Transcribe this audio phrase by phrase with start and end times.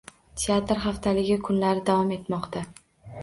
[0.43, 2.65] «Teatr haftaligi» kunlari davom etmoqda